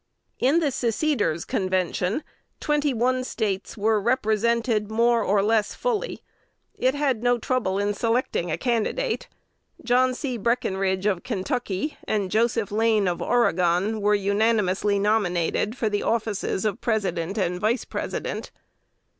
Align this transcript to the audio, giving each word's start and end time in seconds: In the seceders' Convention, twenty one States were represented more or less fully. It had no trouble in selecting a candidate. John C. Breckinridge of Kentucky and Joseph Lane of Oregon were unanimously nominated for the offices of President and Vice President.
In 0.39 0.61
the 0.61 0.71
seceders' 0.71 1.45
Convention, 1.45 2.23
twenty 2.59 2.91
one 2.91 3.23
States 3.23 3.77
were 3.77 4.01
represented 4.01 4.89
more 4.89 5.21
or 5.21 5.43
less 5.43 5.75
fully. 5.75 6.23
It 6.75 6.95
had 6.95 7.21
no 7.21 7.37
trouble 7.37 7.77
in 7.77 7.93
selecting 7.93 8.49
a 8.49 8.57
candidate. 8.57 9.27
John 9.83 10.15
C. 10.15 10.37
Breckinridge 10.37 11.05
of 11.05 11.21
Kentucky 11.21 11.97
and 12.05 12.31
Joseph 12.31 12.71
Lane 12.71 13.07
of 13.07 13.21
Oregon 13.21 14.01
were 14.01 14.15
unanimously 14.15 14.97
nominated 14.97 15.77
for 15.77 15.87
the 15.87 16.01
offices 16.01 16.65
of 16.65 16.81
President 16.81 17.37
and 17.37 17.59
Vice 17.61 17.85
President. 17.85 18.49